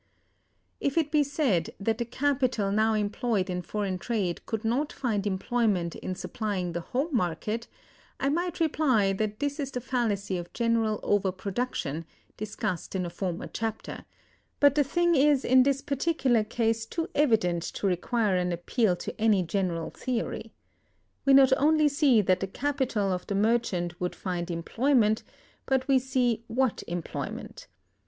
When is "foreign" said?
3.61-3.99